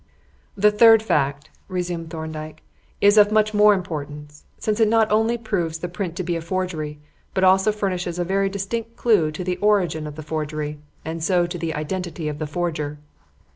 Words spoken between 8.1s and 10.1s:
a very distinct clue to the origin